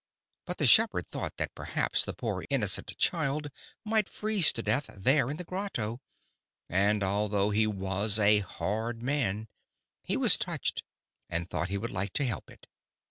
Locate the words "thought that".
1.11-1.53